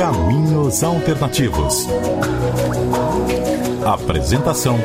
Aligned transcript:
Caminhos 0.00 0.82
Alternativos. 0.82 1.86
Apresentação: 3.84 4.78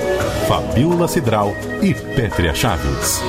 Fabiola 0.45 1.07
Cidral 1.07 1.53
e 1.81 1.93
Pétria 1.93 2.53
Chaves. 2.53 3.21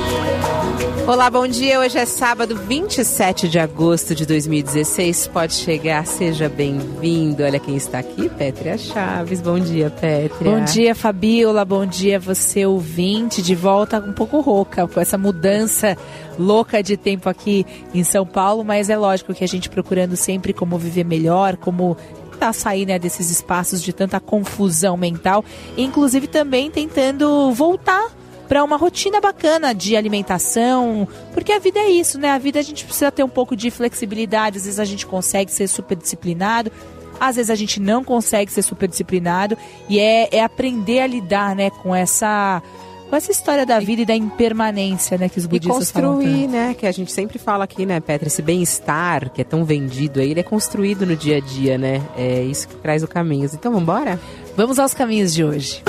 Olá, 1.07 1.31
bom 1.31 1.47
dia. 1.47 1.79
Hoje 1.79 1.97
é 1.99 2.05
sábado, 2.05 2.57
27 2.57 3.49
de 3.49 3.61
agosto 3.61 4.13
de 4.13 4.27
2016. 4.27 5.29
Pode 5.29 5.55
chegar, 5.55 6.05
seja 6.05 6.49
bem-vindo. 6.49 7.45
Olha 7.45 7.61
quem 7.61 7.77
está 7.77 8.01
aqui, 8.01 8.29
Pétria 8.29 8.77
Chaves. 8.77 9.41
Bom 9.41 9.59
dia, 9.61 9.89
Pétria. 9.89 10.51
Bom 10.51 10.65
dia, 10.65 10.97
Fabiola. 10.97 11.65
Bom 11.65 11.87
dia, 11.87 12.19
você 12.19 12.67
ouvinte. 12.67 13.41
De 13.41 13.55
volta 13.55 14.01
um 14.01 14.13
pouco 14.13 14.41
rouca 14.41 14.89
com 14.89 15.01
essa 15.01 15.17
mudança 15.17 15.97
louca 16.37 16.83
de 16.83 16.97
tempo 16.97 17.29
aqui 17.29 17.65
em 17.95 18.03
São 18.03 18.27
Paulo, 18.27 18.65
mas 18.65 18.91
é 18.91 18.97
lógico 18.97 19.33
que 19.33 19.45
a 19.45 19.49
gente 19.49 19.71
procurando 19.71 20.17
sempre 20.17 20.53
como 20.53 20.77
viver 20.77 21.05
melhor, 21.05 21.57
como 21.57 21.97
tentar 22.33 22.53
sair 22.53 22.85
né, 22.85 22.99
desses 22.99 23.31
espaços 23.31 23.81
de 23.81 23.93
tanta 23.93 24.21
confusão 24.21 24.97
mental, 24.97 25.45
inclusive 25.77 26.27
também 26.27 26.71
tentando 26.71 27.51
voltar 27.53 28.11
para 28.49 28.63
uma 28.63 28.77
rotina 28.77 29.21
bacana 29.21 29.75
de 29.75 29.97
alimentação, 29.97 31.07
porque 31.33 31.53
a 31.53 31.59
vida 31.59 31.79
é 31.81 31.91
isso, 31.91 32.19
né? 32.19 32.31
A 32.31 32.39
vida 32.39 32.59
a 32.59 32.63
gente 32.63 32.85
precisa 32.85 33.11
ter 33.11 33.23
um 33.23 33.29
pouco 33.29 33.57
de 33.57 33.71
flexibilidade, 33.71 34.59
às 34.59 34.65
vezes 34.65 34.81
a 34.81 34.85
gente 34.85 35.07
consegue 35.07 35.51
ser 35.51 35.69
super 35.69 35.97
disciplinado, 35.97 36.71
às 37.19 37.37
vezes 37.37 37.51
a 37.51 37.55
gente 37.55 37.81
não 37.81 38.05
consegue 38.05 38.51
ser 38.53 38.63
super 38.63 38.89
disciplinado, 38.89 39.57
e 39.89 39.99
é, 39.99 40.29
é 40.37 40.43
aprender 40.43 41.01
a 41.01 41.07
lidar, 41.07 41.55
né, 41.57 41.71
com 41.71 41.95
essa 41.95 42.63
com 43.09 43.15
essa 43.15 43.31
história 43.31 43.65
da 43.65 43.79
vida 43.79 44.03
e 44.03 44.05
da 44.05 44.17
impermanência, 44.17 45.17
né, 45.17 45.29
que 45.29 45.39
os 45.39 45.47
budistas 45.47 45.91
e 45.91 45.93
construir, 45.93 46.49
né, 46.49 46.75
que 46.75 46.87
a 46.87 46.93
gente 46.93 47.13
sempre 47.13 47.39
fala 47.39 47.63
aqui, 47.63 47.87
né, 47.87 48.01
Petra, 48.01 48.27
esse 48.27 48.43
bem-estar 48.43 49.31
que 49.31 49.41
é 49.41 49.45
tão 49.45 49.65
vendido 49.65 50.19
aí, 50.19 50.33
ele 50.33 50.41
é 50.41 50.43
construído 50.43 51.07
no 51.07 51.15
dia 51.15 51.37
a 51.37 51.41
dia, 51.41 51.79
né? 51.79 52.03
É 52.17 52.43
isso 52.43 52.67
que 52.67 52.75
traz 52.77 53.05
o 53.05 53.09
caminho. 53.09 53.49
Então, 53.53 53.71
vamos 53.71 53.83
embora? 53.83 54.21
Vamos 54.57 54.81
aos 54.81 54.93
caminhos 54.93 55.33
de 55.33 55.45
hoje. 55.45 55.85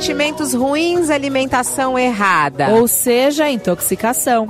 Sentimentos 0.00 0.54
ruins, 0.54 1.10
alimentação 1.10 1.98
errada. 1.98 2.70
Ou 2.70 2.88
seja, 2.88 3.50
intoxicação. 3.50 4.48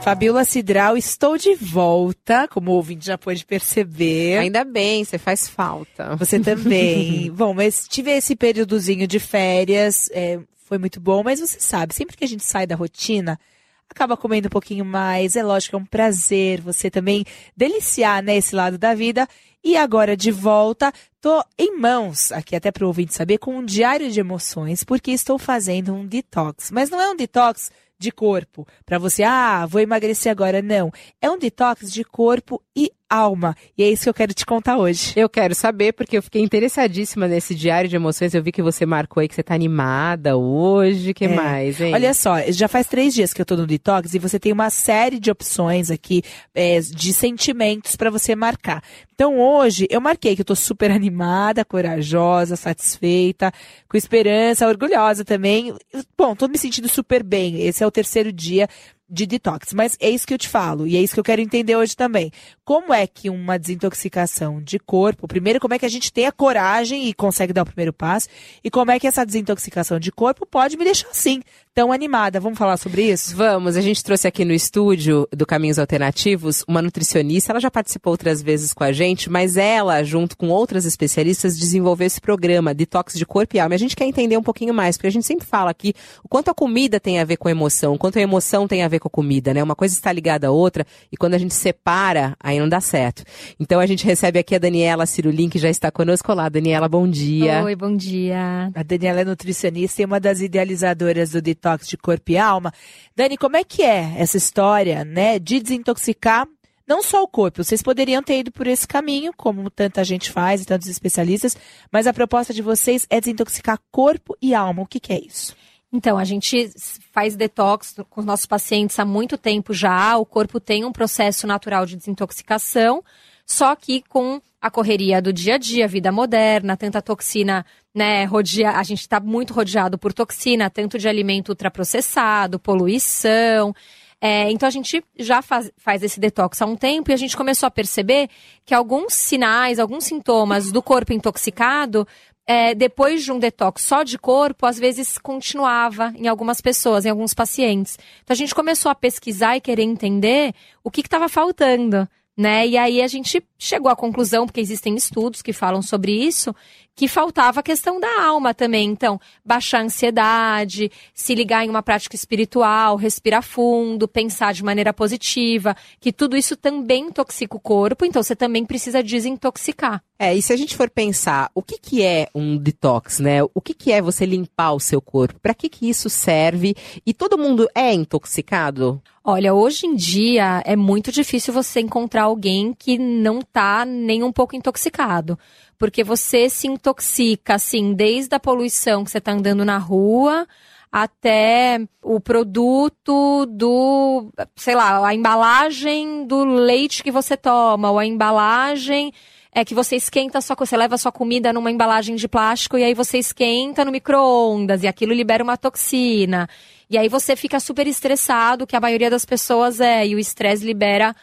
Fabiola 0.03 0.43
Cidral, 0.43 0.97
estou 0.97 1.37
de 1.37 1.55
volta, 1.55 2.45
como 2.49 2.71
o 2.71 2.75
ouvinte 2.75 3.05
já 3.05 3.17
pôde 3.17 3.45
perceber. 3.45 4.37
Ainda 4.37 4.65
bem, 4.65 5.05
você 5.05 5.17
faz 5.17 5.47
falta. 5.47 6.13
Você 6.17 6.41
também. 6.41 7.31
Bom, 7.31 7.53
mas 7.53 7.87
tive 7.87 8.11
esse 8.11 8.35
períodozinho 8.35 9.07
de 9.07 9.17
férias, 9.17 10.09
é, 10.11 10.39
foi 10.73 10.79
muito 10.79 10.99
bom, 10.99 11.21
mas 11.23 11.39
você 11.39 11.59
sabe, 11.59 11.93
sempre 11.93 12.17
que 12.17 12.23
a 12.23 12.27
gente 12.27 12.43
sai 12.43 12.65
da 12.65 12.75
rotina, 12.75 13.39
acaba 13.87 14.17
comendo 14.17 14.47
um 14.47 14.49
pouquinho 14.49 14.83
mais. 14.83 15.35
É 15.35 15.43
lógico, 15.43 15.75
é 15.75 15.79
um 15.79 15.85
prazer 15.85 16.61
você 16.61 16.89
também 16.89 17.23
deliciar 17.55 18.23
né, 18.23 18.37
esse 18.37 18.55
lado 18.55 18.75
da 18.75 18.95
vida. 18.95 19.27
E 19.63 19.77
agora 19.77 20.17
de 20.17 20.31
volta, 20.31 20.91
tô 21.21 21.45
em 21.59 21.77
mãos, 21.77 22.31
aqui 22.31 22.55
até 22.55 22.71
para 22.71 22.85
o 22.85 22.87
ouvinte 22.87 23.13
saber, 23.13 23.37
com 23.37 23.55
um 23.55 23.63
diário 23.63 24.11
de 24.11 24.19
emoções, 24.19 24.83
porque 24.83 25.11
estou 25.11 25.37
fazendo 25.37 25.93
um 25.93 26.07
detox. 26.07 26.71
Mas 26.71 26.89
não 26.89 26.99
é 26.99 27.11
um 27.11 27.15
detox 27.15 27.69
de 27.99 28.11
corpo, 28.11 28.67
para 28.83 28.97
você, 28.97 29.21
ah, 29.21 29.67
vou 29.67 29.79
emagrecer 29.79 30.31
agora. 30.31 30.59
Não. 30.59 30.91
É 31.21 31.29
um 31.29 31.37
detox 31.37 31.93
de 31.93 32.03
corpo 32.03 32.59
e 32.75 32.91
alma. 33.13 33.55
E 33.77 33.83
é 33.83 33.89
isso 33.89 34.03
que 34.03 34.09
eu 34.09 34.13
quero 34.13 34.33
te 34.33 34.45
contar 34.45 34.77
hoje. 34.77 35.13
Eu 35.15 35.29
quero 35.29 35.53
saber, 35.53 35.93
porque 35.93 36.17
eu 36.17 36.23
fiquei 36.23 36.41
interessadíssima 36.41 37.27
nesse 37.27 37.53
diário 37.53 37.89
de 37.89 37.95
emoções. 37.95 38.33
Eu 38.33 38.41
vi 38.41 38.51
que 38.51 38.61
você 38.61 38.85
marcou 38.85 39.21
aí 39.21 39.27
que 39.27 39.35
você 39.35 39.43
tá 39.43 39.53
animada 39.53 40.35
hoje. 40.35 41.13
que 41.13 41.25
é. 41.25 41.35
mais, 41.35 41.79
hein? 41.79 41.93
Olha 41.93 42.13
só, 42.13 42.39
já 42.49 42.67
faz 42.67 42.87
três 42.87 43.13
dias 43.13 43.31
que 43.31 43.41
eu 43.41 43.45
tô 43.45 43.55
no 43.55 43.67
detox 43.67 44.13
e 44.13 44.19
você 44.19 44.39
tem 44.39 44.51
uma 44.51 44.69
série 44.69 45.19
de 45.19 45.29
opções 45.29 45.91
aqui 45.91 46.23
é, 46.55 46.79
de 46.79 47.13
sentimentos 47.13 47.95
para 47.95 48.09
você 48.09 48.35
marcar. 48.35 48.81
Então 49.13 49.39
hoje 49.39 49.87
eu 49.89 50.01
marquei 50.01 50.35
que 50.35 50.41
eu 50.41 50.45
tô 50.45 50.55
super 50.55 50.89
animada, 50.91 51.63
corajosa, 51.63 52.55
satisfeita, 52.55 53.51
com 53.87 53.95
esperança, 53.95 54.67
orgulhosa 54.67 55.23
também. 55.23 55.73
Bom, 56.17 56.35
tô 56.35 56.47
me 56.47 56.57
sentindo 56.57 56.89
super 56.89 57.23
bem. 57.23 57.61
Esse 57.61 57.83
é 57.83 57.87
o 57.87 57.91
terceiro 57.91 58.31
dia 58.31 58.67
de 59.09 59.25
detox. 59.25 59.73
Mas 59.73 59.97
é 59.99 60.09
isso 60.09 60.25
que 60.25 60.33
eu 60.33 60.37
te 60.37 60.47
falo 60.47 60.87
e 60.87 60.95
é 60.95 61.01
isso 61.01 61.13
que 61.13 61.19
eu 61.19 61.23
quero 61.23 61.41
entender 61.41 61.75
hoje 61.75 61.95
também. 61.95 62.31
Como 62.63 62.93
é 62.93 63.05
que 63.05 63.29
uma 63.29 63.59
desintoxicação 63.59 64.61
de 64.61 64.79
corpo, 64.79 65.27
primeiro, 65.27 65.59
como 65.59 65.73
é 65.73 65.79
que 65.79 65.85
a 65.85 65.89
gente 65.89 66.11
tem 66.11 66.25
a 66.25 66.31
coragem 66.31 67.07
e 67.07 67.13
consegue 67.13 67.53
dar 67.53 67.63
o 67.63 67.65
primeiro 67.65 67.93
passo, 67.93 68.27
e 68.63 68.69
como 68.69 68.91
é 68.91 68.99
que 68.99 69.07
essa 69.07 69.25
desintoxicação 69.25 69.99
de 69.99 70.11
corpo 70.11 70.45
pode 70.45 70.77
me 70.77 70.83
deixar 70.83 71.09
assim, 71.09 71.41
tão 71.73 71.91
animada. 71.91 72.39
Vamos 72.39 72.59
falar 72.59 72.77
sobre 72.77 73.11
isso? 73.11 73.35
Vamos. 73.35 73.75
A 73.75 73.81
gente 73.81 74.03
trouxe 74.03 74.27
aqui 74.27 74.45
no 74.45 74.53
estúdio 74.53 75.27
do 75.35 75.45
Caminhos 75.45 75.79
Alternativos 75.79 76.63
uma 76.67 76.81
nutricionista. 76.81 77.51
Ela 77.51 77.59
já 77.59 77.71
participou 77.71 78.11
outras 78.11 78.41
vezes 78.41 78.73
com 78.73 78.83
a 78.83 78.91
gente, 78.91 79.29
mas 79.29 79.57
ela, 79.57 80.03
junto 80.03 80.37
com 80.37 80.49
outras 80.49 80.85
especialistas, 80.85 81.57
desenvolveu 81.57 82.05
esse 82.05 82.21
programa 82.21 82.73
Detox 82.73 83.15
de 83.15 83.25
Corpo 83.25 83.55
e 83.55 83.59
Alma. 83.59 83.73
E 83.73 83.77
a 83.77 83.79
gente 83.79 83.95
quer 83.95 84.05
entender 84.05 84.37
um 84.37 84.43
pouquinho 84.43 84.73
mais, 84.73 84.97
porque 84.97 85.07
a 85.07 85.11
gente 85.11 85.25
sempre 85.25 85.47
fala 85.47 85.71
aqui 85.71 85.93
o 86.23 86.27
quanto 86.27 86.51
a 86.51 86.53
comida 86.53 86.99
tem 86.99 87.19
a 87.19 87.25
ver 87.25 87.37
com 87.37 87.47
a 87.47 87.51
emoção, 87.51 87.95
o 87.95 87.97
quanto 87.97 88.19
a 88.19 88.21
emoção 88.21 88.67
tem 88.67 88.83
a 88.83 88.87
ver 88.87 88.99
com 88.99 89.07
a 89.07 89.11
comida, 89.11 89.53
né? 89.53 89.63
Uma 89.63 89.75
coisa 89.75 89.95
está 89.95 90.11
ligada 90.11 90.47
à 90.47 90.51
outra 90.51 90.85
e 91.11 91.17
quando 91.17 91.33
a 91.33 91.39
gente 91.39 91.55
separa, 91.55 92.35
aí 92.39 92.59
não 92.59 92.69
dá 92.69 92.81
certo. 92.81 93.23
Então 93.59 93.79
a 93.79 93.85
gente 93.87 94.05
recebe 94.05 94.37
aqui 94.37 94.53
a 94.53 94.59
Daniela 94.59 95.07
Cirulin, 95.07 95.49
que 95.49 95.57
já 95.57 95.69
está 95.69 95.89
conosco. 95.89 96.31
Olá, 96.31 96.49
Daniela, 96.49 96.87
bom 96.87 97.07
dia. 97.07 97.63
Oi, 97.63 97.75
bom 97.75 97.95
dia. 97.95 98.71
A 98.75 98.83
Daniela 98.83 99.21
é 99.21 99.25
nutricionista 99.25 100.01
e 100.01 100.05
uma 100.05 100.19
das 100.19 100.39
idealizadoras 100.39 101.31
do 101.31 101.41
Detox 101.41 101.62
de 101.87 101.97
Corpo 101.97 102.31
e 102.31 102.37
Alma. 102.37 102.73
Dani, 103.15 103.37
como 103.37 103.57
é 103.57 103.63
que 103.63 103.81
é 103.81 104.15
essa 104.17 104.37
história, 104.37 105.03
né, 105.03 105.39
de 105.39 105.59
desintoxicar 105.59 106.47
não 106.85 107.01
só 107.01 107.23
o 107.23 107.27
corpo, 107.27 107.63
vocês 107.63 107.81
poderiam 107.81 108.21
ter 108.21 108.39
ido 108.39 108.51
por 108.51 108.67
esse 108.67 108.85
caminho, 108.85 109.31
como 109.37 109.69
tanta 109.69 110.03
gente 110.03 110.29
faz 110.29 110.61
e 110.61 110.65
tantos 110.65 110.87
especialistas, 110.87 111.55
mas 111.89 112.07
a 112.07 112.13
proposta 112.13 112.53
de 112.53 112.61
vocês 112.61 113.07
é 113.09 113.21
desintoxicar 113.21 113.79
corpo 113.89 114.35
e 114.41 114.53
alma. 114.53 114.83
O 114.83 114.85
que, 114.85 114.99
que 114.99 115.13
é 115.13 115.19
isso? 115.19 115.55
Então, 115.93 116.17
a 116.17 116.25
gente 116.25 116.71
faz 117.11 117.35
detox 117.35 117.95
com 118.09 118.19
os 118.19 118.25
nossos 118.25 118.47
pacientes 118.47 118.97
há 118.99 119.05
muito 119.05 119.37
tempo 119.37 119.73
já. 119.73 120.17
O 120.17 120.25
corpo 120.25 120.59
tem 120.59 120.83
um 120.83 120.91
processo 120.91 121.45
natural 121.45 121.85
de 121.85 121.95
desintoxicação, 121.95 123.03
só 123.45 123.75
que 123.75 124.03
com 124.07 124.41
a 124.61 124.71
correria 124.71 125.21
do 125.21 125.33
dia 125.33 125.55
a 125.55 125.57
dia, 125.57 125.87
vida 125.87 126.11
moderna, 126.11 126.77
tanta 126.77 127.01
toxina, 127.01 127.65
né, 127.93 128.23
rodea, 128.23 128.71
a 128.71 128.83
gente 128.83 129.01
está 129.01 129.19
muito 129.19 129.53
rodeado 129.53 129.97
por 129.97 130.13
toxina, 130.13 130.69
tanto 130.69 130.97
de 130.97 131.07
alimento 131.07 131.49
ultraprocessado, 131.49 132.57
poluição. 132.57 133.75
É, 134.21 134.49
então 134.49 134.65
a 134.65 134.71
gente 134.71 135.03
já 135.19 135.41
faz, 135.41 135.69
faz 135.75 136.01
esse 136.01 136.17
detox 136.17 136.61
há 136.61 136.65
um 136.65 136.77
tempo 136.77 137.11
e 137.11 137.13
a 137.13 137.17
gente 137.17 137.35
começou 137.35 137.67
a 137.67 137.71
perceber 137.71 138.29
que 138.65 138.73
alguns 138.73 139.13
sinais, 139.13 139.79
alguns 139.79 140.05
sintomas 140.05 140.71
do 140.71 140.81
corpo 140.81 141.11
intoxicado 141.11 142.07
é, 142.45 142.73
depois 142.73 143.23
de 143.23 143.31
um 143.31 143.39
detox 143.39 143.81
só 143.81 144.03
de 144.03 144.17
corpo, 144.17 144.65
às 144.65 144.77
vezes 144.77 145.17
continuava 145.17 146.13
em 146.15 146.27
algumas 146.27 146.61
pessoas, 146.61 147.05
em 147.05 147.09
alguns 147.09 147.33
pacientes. 147.33 147.97
Então 148.23 148.33
a 148.33 148.37
gente 148.37 148.55
começou 148.55 148.89
a 148.89 148.95
pesquisar 148.95 149.57
e 149.57 149.61
querer 149.61 149.83
entender 149.83 150.53
o 150.83 150.91
que 150.91 151.01
estava 151.01 151.27
faltando 151.27 152.07
né? 152.37 152.67
E 152.67 152.77
aí 152.77 153.01
a 153.01 153.07
gente 153.07 153.43
chegou 153.57 153.89
à 153.89 153.95
conclusão, 153.95 154.45
porque 154.45 154.61
existem 154.61 154.95
estudos 154.95 155.41
que 155.41 155.53
falam 155.53 155.81
sobre 155.81 156.11
isso, 156.11 156.53
que 156.95 157.07
faltava 157.07 157.59
a 157.59 157.63
questão 157.63 157.99
da 157.99 158.23
alma 158.23 158.53
também. 158.53 158.89
Então, 158.89 159.19
baixar 159.43 159.79
a 159.79 159.83
ansiedade, 159.83 160.91
se 161.13 161.33
ligar 161.33 161.65
em 161.65 161.69
uma 161.69 161.83
prática 161.83 162.15
espiritual, 162.15 162.95
respirar 162.95 163.43
fundo, 163.43 164.07
pensar 164.07 164.53
de 164.53 164.63
maneira 164.63 164.93
positiva, 164.93 165.75
que 165.99 166.11
tudo 166.11 166.37
isso 166.37 166.55
também 166.55 167.07
intoxica 167.07 167.55
o 167.55 167.59
corpo, 167.59 168.05
então 168.05 168.21
você 168.21 168.35
também 168.35 168.65
precisa 168.65 169.03
desintoxicar. 169.03 170.03
É, 170.17 170.33
e 170.33 170.41
se 170.41 170.53
a 170.53 170.55
gente 170.55 170.77
for 170.77 170.89
pensar, 170.89 171.51
o 171.53 171.61
que, 171.61 171.77
que 171.77 172.01
é 172.01 172.29
um 172.33 172.55
detox, 172.55 173.19
né? 173.19 173.43
O 173.53 173.59
que, 173.59 173.73
que 173.73 173.91
é 173.91 174.01
você 174.01 174.25
limpar 174.25 174.71
o 174.71 174.79
seu 174.79 175.01
corpo? 175.01 175.39
Para 175.39 175.53
que, 175.53 175.67
que 175.67 175.89
isso 175.89 176.09
serve? 176.09 176.75
E 177.05 177.13
todo 177.13 177.37
mundo 177.37 177.67
é 177.75 177.93
intoxicado? 177.93 179.01
Olha, 179.21 179.53
hoje 179.53 179.85
em 179.85 179.95
dia 179.95 180.61
é 180.65 180.75
muito 180.75 181.11
difícil 181.11 181.53
você 181.53 181.79
encontrar 181.79 182.23
alguém 182.23 182.73
que 182.73 182.97
não 182.97 183.41
tá 183.41 183.85
nem 183.85 184.21
um 184.23 184.31
pouco 184.31 184.55
intoxicado. 184.55 185.37
Porque 185.83 186.01
você 186.01 186.47
se 186.49 186.65
intoxica, 186.65 187.55
assim, 187.55 187.93
desde 187.93 188.33
a 188.33 188.39
poluição 188.39 189.03
que 189.03 189.11
você 189.11 189.19
tá 189.19 189.33
andando 189.33 189.65
na 189.65 189.77
rua 189.77 190.47
até 190.89 191.77
o 192.01 192.21
produto 192.21 193.45
do, 193.47 194.31
sei 194.55 194.75
lá, 194.75 195.05
a 195.05 195.13
embalagem 195.13 196.25
do 196.25 196.45
leite 196.45 197.03
que 197.03 197.11
você 197.11 197.35
toma, 197.35 197.91
ou 197.91 197.99
a 197.99 198.05
embalagem 198.05 199.11
é 199.51 199.65
que 199.65 199.75
você 199.75 199.97
esquenta 199.97 200.39
sua, 200.39 200.55
você 200.55 200.77
leva 200.77 200.97
sua 200.97 201.11
comida 201.11 201.51
numa 201.51 201.69
embalagem 201.69 202.15
de 202.15 202.29
plástico 202.29 202.77
e 202.77 202.83
aí 202.85 202.93
você 202.93 203.17
esquenta 203.17 203.83
no 203.83 203.91
micro-ondas 203.91 204.83
e 204.83 204.87
aquilo 204.87 205.11
libera 205.11 205.43
uma 205.43 205.57
toxina. 205.57 206.47
E 206.89 206.97
aí 206.97 207.09
você 207.09 207.35
fica 207.35 207.59
super 207.59 207.87
estressado, 207.87 208.65
que 208.65 208.77
a 208.77 208.79
maioria 208.79 209.09
das 209.09 209.25
pessoas 209.25 209.81
é, 209.81 210.07
e 210.07 210.15
o 210.15 210.19
estresse 210.19 210.65
libera 210.65 211.13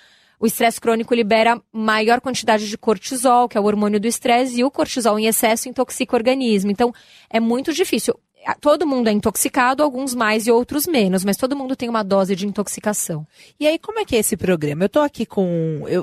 o 0.41 0.47
estresse 0.47 0.81
crônico 0.81 1.15
libera 1.15 1.61
maior 1.71 2.21
quantidade 2.21 2.67
de 2.67 2.79
cortisol, 2.79 3.47
que 3.47 3.59
é 3.59 3.61
o 3.61 3.65
hormônio 3.65 4.01
do 4.01 4.09
estresse, 4.09 4.59
e 4.59 4.65
o 4.65 4.71
cortisol 4.71 5.19
em 5.19 5.27
excesso 5.27 5.69
intoxica 5.69 6.17
o 6.17 6.19
organismo. 6.19 6.71
Então, 6.71 6.93
é 7.29 7.39
muito 7.39 7.75
difícil. 7.75 8.19
Todo 8.59 8.87
mundo 8.87 9.09
é 9.09 9.13
intoxicado, 9.13 9.83
alguns 9.83 10.15
mais 10.15 10.47
e 10.47 10.51
outros 10.51 10.87
menos, 10.87 11.23
mas 11.27 11.37
todo 11.37 11.55
mundo 11.55 11.77
tem 11.77 11.91
uma 11.91 12.03
dose 12.03 12.35
de 12.35 12.47
intoxicação. 12.47 13.27
E 13.59 13.67
aí, 13.67 13.79
como 13.79 13.99
é 13.99 14.05
que 14.07 14.17
é 14.17 14.19
esse 14.21 14.35
programa? 14.35 14.85
Eu 14.85 14.87
estou 14.87 15.03
aqui 15.03 15.27
com 15.27 15.45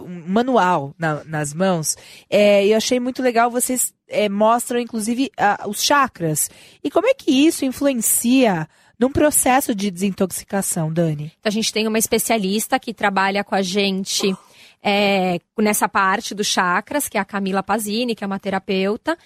um 0.06 0.24
manual 0.28 0.94
na, 1.00 1.24
nas 1.24 1.51
mãos, 1.51 1.98
é, 2.30 2.63
eu 2.68 2.78
achei 2.78 3.00
muito 3.00 3.24
legal, 3.24 3.50
vocês 3.50 3.92
é, 4.07 4.30
mostram, 4.30 4.80
inclusive, 4.80 5.31
os 5.68 5.81
chakras. 5.81 6.48
E 6.84 6.92
como 6.92 7.07
é 7.07 7.13
que 7.16 7.31
isso 7.31 7.66
influencia 7.66 8.69
num 8.99 9.11
processo 9.11 9.75
de 9.75 9.91
desintoxicação, 9.91 10.91
Dani? 10.91 11.31
A 11.44 11.49
gente 11.49 11.71
tem 11.71 11.88
uma 11.88 11.99
especialista 11.99 12.79
que 12.79 12.94
trabalha 12.94 13.44
com 13.44 13.55
a 13.55 13.61
gente 13.61 14.35
é, 14.81 15.39
nessa 15.57 15.88
parte 15.88 16.33
dos 16.33 16.47
chakras, 16.47 17.07
que 17.07 17.17
é 17.17 17.21
a 17.21 17.25
Camila 17.25 17.61
Pazini, 17.61 18.15
que 18.15 18.23
é 18.23 18.27
uma 18.27 18.39
terapeuta. 18.39 19.17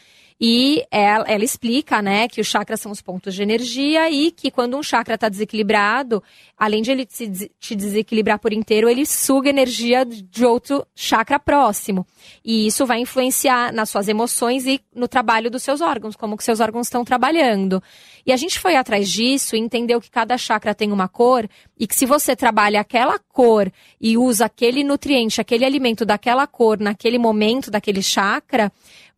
E 0.44 0.84
ela, 0.90 1.24
ela, 1.28 1.44
explica, 1.44 2.02
né, 2.02 2.28
que 2.28 2.42
os 2.42 2.48
chakras 2.48 2.82
são 2.82 2.92
os 2.92 3.00
pontos 3.00 3.36
de 3.36 3.44
energia 3.44 4.10
e 4.10 4.32
que 4.32 4.50
quando 4.50 4.76
um 4.76 4.82
chakra 4.82 5.14
está 5.14 5.30
desequilibrado, 5.30 6.24
além 6.58 6.82
de 6.82 6.90
ele 6.90 7.06
te, 7.06 7.76
desequilibrar 7.76 8.40
por 8.40 8.52
inteiro, 8.52 8.90
ele 8.90 9.06
suga 9.06 9.52
energia 9.52 10.04
de 10.04 10.44
outro 10.44 10.84
chakra 10.96 11.40
próximo. 11.40 12.08
E 12.44 12.66
isso 12.66 12.88
vai 12.88 13.00
influenciar 13.00 13.72
nas 13.72 13.92
suas 13.92 14.08
emoções 14.08 14.66
e 14.66 14.82
no 14.96 15.08
trabalho 15.08 15.52
dos 15.52 15.62
seus 15.62 15.80
órgãos, 15.80 16.16
como 16.16 16.36
que 16.36 16.44
seus 16.44 16.60
órgãos 16.60 16.88
estão 16.88 17.06
trabalhando. 17.06 17.82
E 18.26 18.32
a 18.32 18.38
gente 18.38 18.60
foi 18.60 18.76
atrás 18.76 19.12
disso 19.12 19.56
e 19.56 19.60
entendeu 19.60 20.02
que 20.02 20.10
cada 20.10 20.40
chakra 20.40 20.74
tem 20.74 20.92
uma 20.92 21.08
cor 21.08 21.48
e 21.80 21.86
que 21.86 21.96
se 21.96 22.08
você 22.08 22.36
trabalha 22.36 22.82
aquela 22.82 23.20
cor 23.20 23.72
e 24.00 24.18
usa 24.18 24.46
aquele 24.46 24.84
nutriente, 24.84 25.40
aquele 25.40 25.66
alimento 25.66 26.04
daquela 26.04 26.48
cor 26.48 26.80
naquele 26.80 27.20
momento 27.20 27.70
daquele 27.70 28.02
chakra, 28.02 28.72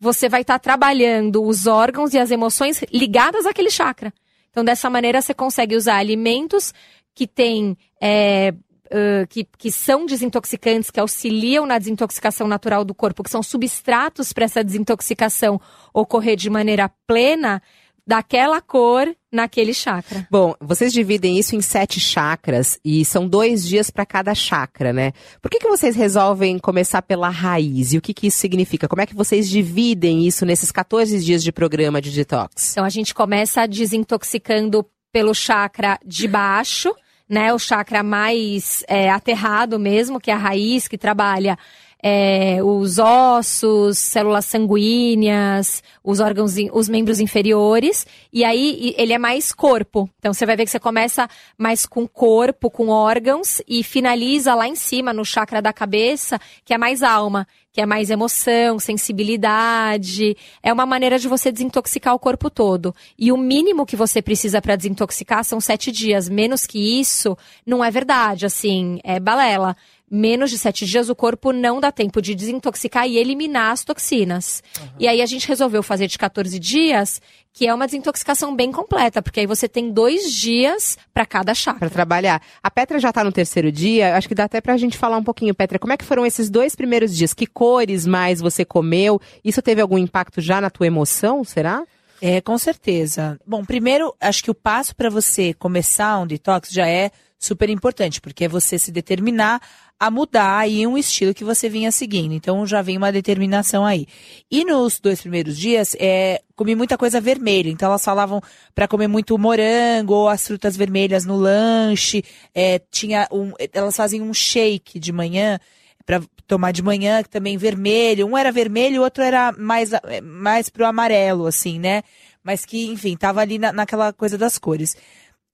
você 0.04 0.28
vai 0.28 0.42
estar 0.42 0.56
tá 0.56 0.60
trabalhando 0.60 1.42
os 1.42 1.66
órgãos 1.66 2.14
e 2.14 2.20
as 2.20 2.30
emoções 2.30 2.84
ligadas 2.92 3.46
àquele 3.46 3.72
chakra. 3.72 4.14
Então, 4.52 4.64
dessa 4.64 4.90
maneira, 4.90 5.22
você 5.22 5.34
consegue 5.34 5.76
usar 5.76 5.96
alimentos 5.96 6.74
que 7.16 7.26
têm. 7.26 7.78
É, 8.02 8.54
uh, 8.88 9.26
que, 9.28 9.48
que 9.58 9.72
são 9.72 10.06
desintoxicantes, 10.06 10.92
que 10.92 11.00
auxiliam 11.00 11.66
na 11.66 11.80
desintoxicação 11.80 12.48
natural 12.48 12.84
do 12.84 12.94
corpo, 12.94 13.24
que 13.24 13.30
são 13.30 13.42
substratos 13.42 14.34
para 14.34 14.46
essa 14.46 14.64
desintoxicação 14.64 15.60
ocorrer 15.94 16.36
de 16.36 16.50
maneira 16.50 16.92
plena, 17.08 17.62
daquela 18.06 18.62
cor 18.62 19.14
naquele 19.32 19.74
chakra. 19.74 20.28
Bom, 20.30 20.54
vocês 20.62 20.94
dividem 20.94 21.40
isso 21.40 21.56
em 21.56 21.62
sete 21.62 22.00
chakras 22.00 22.80
e 22.84 23.04
são 23.04 23.28
dois 23.28 23.66
dias 23.66 23.90
para 23.90 24.06
cada 24.06 24.36
chakra, 24.36 24.94
né? 24.94 25.14
Por 25.42 25.50
que, 25.50 25.60
que 25.60 25.68
vocês 25.68 25.96
resolvem 25.96 26.60
começar 26.60 27.02
pela 27.02 27.30
raiz 27.30 27.94
e 27.94 27.98
o 27.98 28.02
que, 28.02 28.14
que 28.14 28.28
isso 28.28 28.38
significa? 28.38 28.88
Como 28.88 29.02
é 29.02 29.06
que 29.06 29.16
vocês 29.16 29.50
dividem 29.50 30.28
isso 30.28 30.46
nesses 30.46 30.72
14 30.72 31.20
dias 31.20 31.44
de 31.44 31.52
programa 31.52 32.02
de 32.02 32.12
detox? 32.12 32.72
Então 32.74 32.86
a 32.86 32.90
gente 32.90 33.14
começa 33.14 33.66
desintoxicando 33.68 34.86
pelo 35.12 35.34
chakra 35.34 35.98
de 36.06 36.28
baixo, 36.28 36.94
né? 37.30 37.54
O 37.54 37.60
chakra 37.60 38.04
mais 38.04 38.84
é, 38.88 39.10
aterrado 39.10 39.80
mesmo, 39.80 40.20
que 40.20 40.30
é 40.30 40.34
a 40.34 40.38
raiz, 40.38 40.88
que 40.88 40.98
trabalha 40.98 41.58
é, 42.06 42.62
os 42.62 43.00
ossos, 43.00 43.98
células 43.98 44.44
sanguíneas, 44.44 45.82
os 46.04 46.20
órgãos, 46.20 46.56
os 46.74 46.90
membros 46.90 47.22
inferiores, 47.22 48.06
e 48.32 48.44
aí 48.44 48.94
ele 48.98 49.14
é 49.14 49.18
mais 49.18 49.54
corpo. 49.54 50.10
Então 50.20 50.34
você 50.34 50.46
vai 50.46 50.58
ver 50.58 50.66
que 50.66 50.72
você 50.72 50.82
começa 50.82 51.30
mais 51.58 51.86
com 51.86 52.06
corpo, 52.06 52.70
com 52.70 52.90
órgãos, 52.90 53.62
e 53.66 53.84
finaliza 53.84 54.54
lá 54.54 54.68
em 54.68 54.76
cima, 54.76 55.14
no 55.14 55.24
chakra 55.24 55.62
da 55.62 55.72
cabeça, 55.72 56.38
que 56.66 56.74
é 56.74 56.78
mais 56.78 57.02
alma, 57.02 57.48
que 57.72 57.80
é 57.80 57.86
mais 57.86 58.10
emoção, 58.10 58.78
sensibilidade. 58.80 60.36
É 60.62 60.74
uma 60.74 60.86
maneira 60.86 61.18
de 61.18 61.30
você 61.30 61.54
desintoxicar 61.54 62.14
o 62.14 62.20
corpo 62.20 62.50
todo. 62.50 62.94
E 63.18 63.32
o 63.32 63.38
mínimo 63.38 63.86
que 63.86 63.96
você 63.96 64.22
precisa 64.22 64.62
para 64.62 64.76
desintoxicar 64.76 65.46
são 65.46 65.62
sete 65.62 65.90
dias. 65.90 66.28
Menos 66.28 66.68
que 66.68 67.00
isso, 67.00 67.38
não 67.66 67.84
é 67.84 67.90
verdade, 67.90 68.46
assim, 68.46 69.00
é 69.06 69.22
balela 69.22 69.76
menos 70.14 70.52
de 70.52 70.60
sete 70.60 70.86
dias, 70.86 71.10
o 71.10 71.16
corpo 71.16 71.52
não 71.52 71.80
dá 71.80 71.92
tempo 71.92 72.22
de 72.22 72.36
desintoxicar 72.36 73.08
e 73.08 73.18
eliminar 73.18 73.72
as 73.72 73.84
toxinas. 73.84 74.62
Uhum. 74.80 74.88
E 75.00 75.08
aí 75.08 75.24
a 75.24 75.26
gente 75.26 75.48
resolveu 75.48 75.82
fazer 75.82 76.06
de 76.06 76.20
14 76.20 76.60
dias, 76.60 77.20
que 77.52 77.66
é 77.66 77.74
uma 77.74 77.88
desintoxicação 77.88 78.56
bem 78.56 78.72
completa, 78.72 79.24
porque 79.24 79.40
aí 79.40 79.48
você 79.48 79.68
tem 79.68 79.92
dois 79.92 80.32
dias 80.32 81.00
para 81.12 81.26
cada 81.26 81.56
chakra. 81.56 81.80
Para 81.80 81.90
trabalhar. 81.90 82.42
A 82.62 82.70
Petra 82.70 83.00
já 83.00 83.10
está 83.10 83.24
no 83.24 83.32
terceiro 83.32 83.72
dia, 83.72 84.16
acho 84.16 84.28
que 84.28 84.36
dá 84.36 84.44
até 84.44 84.62
para 84.62 84.76
a 84.76 84.78
gente 84.78 85.00
falar 85.00 85.18
um 85.18 85.24
pouquinho, 85.24 85.56
Petra, 85.56 85.80
como 85.80 85.94
é 85.94 85.98
que 85.98 86.06
foram 86.06 86.24
esses 86.26 86.48
dois 86.48 86.76
primeiros 86.76 87.16
dias? 87.16 87.34
Que 87.34 87.48
cores 87.48 88.06
mais 88.06 88.40
você 88.40 88.64
comeu? 88.64 89.20
Isso 89.44 89.64
teve 89.64 89.82
algum 89.82 89.98
impacto 89.98 90.40
já 90.40 90.62
na 90.62 90.70
tua 90.70 90.86
emoção, 90.86 91.44
será? 91.44 91.84
É, 92.26 92.40
com 92.40 92.58
certeza. 92.58 93.38
Bom, 93.46 93.66
primeiro, 93.66 94.16
acho 94.18 94.42
que 94.42 94.50
o 94.50 94.56
passo 94.56 94.96
para 94.96 95.10
você 95.10 95.54
começar 95.54 96.18
um 96.20 96.26
detox 96.26 96.70
já 96.72 96.88
é 96.88 97.12
super 97.38 97.70
importante, 97.70 98.22
porque 98.22 98.46
é 98.46 98.48
você 98.48 98.80
se 98.80 98.94
determinar 98.94 99.62
a 100.00 100.10
mudar 100.10 100.58
aí 100.58 100.88
um 100.88 100.98
estilo 100.98 101.34
que 101.34 101.44
você 101.44 101.68
vinha 101.68 101.92
seguindo. 101.92 102.34
Então 102.34 102.66
já 102.66 102.82
vem 102.82 102.96
uma 102.96 103.12
determinação 103.12 103.86
aí. 103.86 104.08
E 104.50 104.64
nos 104.64 105.02
dois 105.02 105.20
primeiros 105.20 105.58
dias, 105.58 105.98
é, 106.00 106.42
comi 106.56 106.76
muita 106.76 106.98
coisa 106.98 107.20
vermelha. 107.20 107.70
Então 107.70 107.90
elas 107.90 108.06
falavam 108.06 108.42
para 108.74 108.88
comer 108.88 109.10
muito 109.10 109.38
morango 109.38 110.14
ou 110.14 110.30
as 110.30 110.48
frutas 110.48 110.78
vermelhas 110.78 111.26
no 111.26 111.36
lanche. 111.36 112.24
É, 112.56 112.80
tinha 112.90 113.28
um, 113.34 113.52
elas 113.74 113.98
fazem 113.98 114.22
um 114.22 114.34
shake 114.34 114.98
de 114.98 115.12
manhã 115.12 115.60
para 116.06 116.22
tomar 116.48 116.72
de 116.72 116.82
manhã, 116.82 117.24
que 117.24 117.30
também 117.30 117.58
vermelho. 117.58 118.28
Um 118.28 118.38
era 118.38 118.52
vermelho, 118.52 119.02
o 119.02 119.04
outro 119.04 119.24
era 119.24 119.52
mais, 119.54 119.92
mais 120.24 120.70
pro 120.70 120.86
amarelo, 120.86 121.48
assim, 121.48 121.80
né? 121.80 122.04
Mas 122.44 122.66
que, 122.66 122.88
enfim, 122.88 123.16
tava 123.16 123.42
ali 123.42 123.58
na, 123.58 123.72
naquela 123.72 124.12
coisa 124.14 124.38
das 124.38 124.58
cores. 124.58 124.96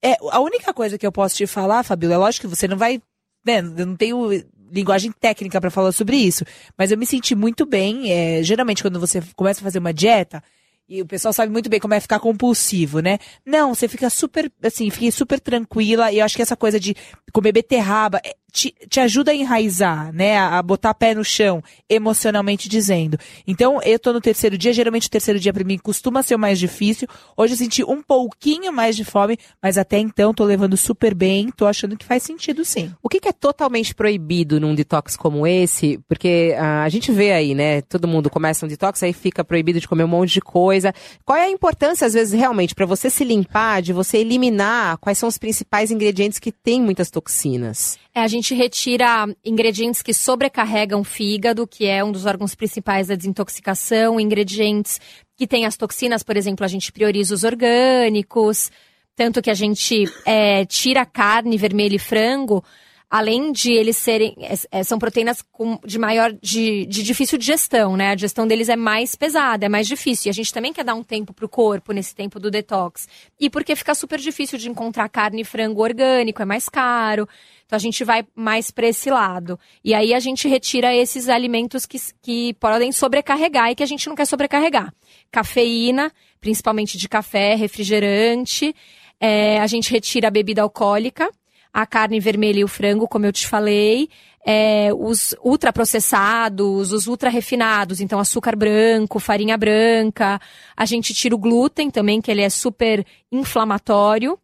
É, 0.02 0.16
a 0.30 0.40
única 0.40 0.72
coisa 0.72 0.98
que 0.98 1.06
eu 1.06 1.12
posso 1.12 1.36
te 1.36 1.46
falar, 1.46 1.82
Fabíola, 1.82 2.14
é 2.14 2.18
lógico 2.18 2.48
que 2.48 2.56
você 2.56 2.66
não 2.66 2.76
vai 2.76 3.00
né, 3.44 3.58
eu 3.58 3.86
não 3.86 3.96
tenho 3.96 4.28
linguagem 4.70 5.10
técnica 5.12 5.60
para 5.60 5.70
falar 5.70 5.92
sobre 5.92 6.16
isso. 6.16 6.44
Mas 6.76 6.90
eu 6.90 6.98
me 6.98 7.06
senti 7.06 7.34
muito 7.34 7.66
bem. 7.66 8.12
É, 8.12 8.42
geralmente, 8.42 8.82
quando 8.82 9.00
você 9.00 9.22
começa 9.34 9.60
a 9.60 9.64
fazer 9.64 9.78
uma 9.78 9.92
dieta, 9.92 10.42
e 10.88 11.02
o 11.02 11.06
pessoal 11.06 11.32
sabe 11.32 11.52
muito 11.52 11.70
bem 11.70 11.78
como 11.78 11.94
é 11.94 12.00
ficar 12.00 12.18
compulsivo, 12.18 13.00
né? 13.00 13.18
Não, 13.46 13.74
você 13.74 13.86
fica 13.86 14.10
super, 14.10 14.50
assim, 14.62 14.90
fiquei 14.90 15.10
super 15.10 15.38
tranquila. 15.38 16.12
E 16.12 16.18
eu 16.18 16.24
acho 16.24 16.36
que 16.36 16.42
essa 16.42 16.56
coisa 16.56 16.80
de 16.80 16.96
comer 17.32 17.52
beterraba 17.52 18.20
é, 18.24 18.34
te, 18.50 18.74
te 18.88 19.00
ajuda 19.00 19.30
a 19.30 19.34
enraizar, 19.34 20.12
né? 20.12 20.38
A, 20.38 20.62
botar 20.62 20.92
pé 20.94 21.14
no 21.14 21.24
chão, 21.24 21.62
emocionalmente 21.88 22.68
dizendo. 22.68 23.18
Então, 23.46 23.80
eu 23.82 23.98
tô 23.98 24.12
no 24.12 24.20
terceiro 24.20 24.58
dia. 24.58 24.72
Geralmente 24.72 25.06
o 25.06 25.10
terceiro 25.10 25.40
dia 25.40 25.52
para 25.52 25.64
mim 25.64 25.78
costuma 25.78 26.22
ser 26.22 26.34
o 26.34 26.38
mais 26.38 26.58
difícil. 26.58 27.08
Hoje 27.36 27.54
eu 27.54 27.58
senti 27.58 27.84
um 27.84 28.02
pouquinho 28.02 28.72
mais 28.72 28.96
de 28.96 29.04
fome, 29.04 29.38
mas 29.62 29.78
até 29.78 29.98
então 29.98 30.34
tô 30.34 30.44
levando 30.44 30.76
super 30.76 31.14
bem. 31.14 31.50
Tô 31.50 31.66
achando 31.66 31.96
que 31.96 32.04
faz 32.04 32.22
sentido 32.22 32.64
sim. 32.64 32.92
O 33.02 33.08
que, 33.08 33.20
que 33.20 33.28
é 33.28 33.32
totalmente 33.32 33.94
proibido 33.94 34.60
num 34.60 34.74
detox 34.74 35.16
como 35.16 35.46
esse? 35.46 35.98
Porque 36.08 36.54
ah, 36.58 36.82
a 36.82 36.88
gente 36.88 37.12
vê 37.12 37.32
aí, 37.32 37.54
né? 37.54 37.80
Todo 37.82 38.08
mundo 38.08 38.28
começa 38.28 38.66
um 38.66 38.68
detox, 38.68 39.02
aí 39.02 39.12
fica 39.12 39.44
proibido 39.44 39.80
de 39.80 39.88
comer 39.88 40.04
um 40.04 40.08
monte 40.08 40.34
de 40.34 40.40
coisa. 40.40 40.92
Qual 41.24 41.38
é 41.38 41.44
a 41.44 41.50
importância, 41.50 42.06
às 42.06 42.14
vezes, 42.14 42.32
realmente, 42.32 42.74
para 42.74 42.86
você 42.86 43.08
se 43.08 43.24
limpar, 43.24 43.82
de 43.82 43.92
você 43.92 44.18
eliminar 44.18 44.98
quais 44.98 45.18
são 45.18 45.28
os 45.28 45.38
principais 45.38 45.90
ingredientes 45.90 46.38
que 46.38 46.52
têm 46.52 46.80
muitas 46.80 47.10
toxinas? 47.10 47.98
A 48.22 48.28
gente 48.28 48.54
retira 48.54 49.26
ingredientes 49.44 50.02
que 50.02 50.12
sobrecarregam 50.12 51.00
o 51.00 51.04
fígado, 51.04 51.66
que 51.66 51.86
é 51.86 52.04
um 52.04 52.12
dos 52.12 52.26
órgãos 52.26 52.54
principais 52.54 53.08
da 53.08 53.14
desintoxicação, 53.14 54.20
ingredientes 54.20 55.00
que 55.36 55.46
têm 55.46 55.64
as 55.64 55.76
toxinas, 55.76 56.22
por 56.22 56.36
exemplo, 56.36 56.64
a 56.64 56.68
gente 56.68 56.92
prioriza 56.92 57.34
os 57.34 57.44
orgânicos, 57.44 58.70
tanto 59.16 59.40
que 59.40 59.50
a 59.50 59.54
gente 59.54 60.04
é, 60.26 60.66
tira 60.66 61.06
carne 61.06 61.56
vermelha 61.56 61.96
e 61.96 61.98
frango, 61.98 62.62
além 63.10 63.50
de 63.50 63.72
eles 63.72 63.96
serem. 63.96 64.36
É, 64.38 64.78
é, 64.78 64.84
são 64.84 64.98
proteínas 64.98 65.42
com, 65.50 65.78
de 65.84 65.98
maior. 65.98 66.32
De, 66.40 66.86
de 66.86 67.02
difícil 67.02 67.36
digestão, 67.36 67.96
né? 67.96 68.10
A 68.10 68.14
digestão 68.14 68.46
deles 68.46 68.68
é 68.68 68.76
mais 68.76 69.16
pesada, 69.16 69.66
é 69.66 69.68
mais 69.68 69.88
difícil. 69.88 70.28
E 70.28 70.30
a 70.30 70.32
gente 70.32 70.52
também 70.52 70.72
quer 70.72 70.84
dar 70.84 70.94
um 70.94 71.02
tempo 71.02 71.34
pro 71.34 71.48
corpo 71.48 71.92
nesse 71.92 72.14
tempo 72.14 72.38
do 72.38 72.50
detox. 72.50 73.08
E 73.38 73.50
porque 73.50 73.74
fica 73.74 73.94
super 73.94 74.18
difícil 74.18 74.56
de 74.58 74.70
encontrar 74.70 75.08
carne 75.08 75.42
e 75.42 75.44
frango 75.44 75.82
orgânico, 75.82 76.40
é 76.40 76.44
mais 76.44 76.68
caro. 76.68 77.28
Então 77.66 77.76
a 77.76 77.80
gente 77.80 78.04
vai 78.04 78.24
mais 78.34 78.70
para 78.70 78.86
esse 78.86 79.10
lado. 79.10 79.58
E 79.82 79.92
aí 79.92 80.14
a 80.14 80.20
gente 80.20 80.46
retira 80.46 80.94
esses 80.94 81.28
alimentos 81.28 81.86
que, 81.86 81.98
que 82.22 82.54
podem 82.54 82.92
sobrecarregar 82.92 83.70
e 83.70 83.74
que 83.74 83.82
a 83.82 83.86
gente 83.86 84.08
não 84.08 84.14
quer 84.14 84.26
sobrecarregar. 84.26 84.94
Cafeína, 85.32 86.12
principalmente 86.40 86.96
de 86.96 87.08
café, 87.08 87.54
refrigerante. 87.56 88.74
É, 89.20 89.60
a 89.60 89.66
gente 89.66 89.90
retira 89.90 90.28
a 90.28 90.30
bebida 90.30 90.62
alcoólica 90.62 91.28
a 91.72 91.86
carne 91.86 92.20
vermelha 92.20 92.60
e 92.60 92.64
o 92.64 92.68
frango, 92.68 93.08
como 93.08 93.26
eu 93.26 93.32
te 93.32 93.46
falei, 93.46 94.08
é, 94.44 94.90
os 94.94 95.34
ultraprocessados, 95.42 96.92
os 96.92 97.06
ultra 97.06 97.28
refinados, 97.28 98.00
então 98.00 98.18
açúcar 98.18 98.56
branco, 98.56 99.18
farinha 99.18 99.56
branca. 99.56 100.40
A 100.76 100.84
gente 100.84 101.14
tira 101.14 101.34
o 101.34 101.38
glúten 101.38 101.90
também, 101.90 102.20
que 102.20 102.30
ele 102.30 102.42
é 102.42 102.50
super 102.50 103.04
inflamatório. 103.30 104.38